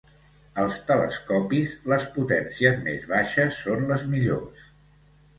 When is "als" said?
0.61-0.77